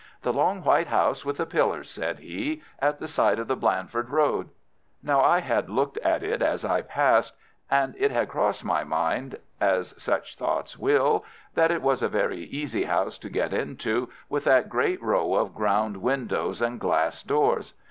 [0.23, 2.63] "The long white house with the pillars," said he.
[2.79, 4.49] "At the side of the Blandford Road."
[5.03, 7.35] Now I had looked at it as I passed,
[7.69, 12.41] and it had crossed my mind, as such thoughts will, that it was a very
[12.45, 17.75] easy house to get into with that great row of ground windows and glass doors.